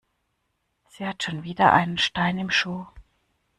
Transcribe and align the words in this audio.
Sie 0.89 1.05
hat 1.05 1.21
schon 1.21 1.43
wieder 1.43 1.73
einen 1.73 1.99
Stein 1.99 2.39
im 2.39 2.49
Schuh. 2.49 2.87